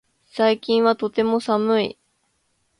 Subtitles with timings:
[0.31, 1.99] 最近はとても寒い